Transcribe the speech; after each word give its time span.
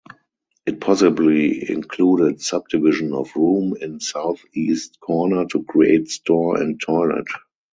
It 0.65 0.79
possibly 0.81 1.69
included 1.69 2.41
subdivision 2.41 3.13
of 3.13 3.35
room 3.35 3.75
in 3.79 3.99
southeast 3.99 4.99
corner 4.99 5.45
to 5.51 5.63
create 5.63 6.09
store 6.09 6.59
and 6.59 6.81
toilet. 6.81 7.27